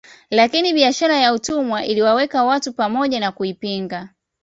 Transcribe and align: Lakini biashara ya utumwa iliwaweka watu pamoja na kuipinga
Lakini 0.29 0.73
biashara 0.73 1.17
ya 1.17 1.33
utumwa 1.33 1.85
iliwaweka 1.85 2.43
watu 2.43 2.73
pamoja 2.73 3.19
na 3.19 3.31
kuipinga 3.31 4.09